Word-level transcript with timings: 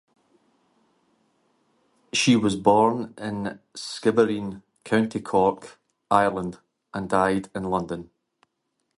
She 2.11 2.35
was 2.35 2.55
born 2.55 3.13
in 3.19 3.59
Skibbereen, 3.75 4.63
County 4.83 5.19
Cork, 5.19 5.77
Ireland, 6.09 6.57
and 6.91 7.07
died 7.07 7.51
in 7.53 7.65
London. 7.65 8.09